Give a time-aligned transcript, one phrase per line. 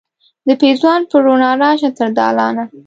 [0.47, 2.63] د پیزوان په روڼا راشه تر دالانه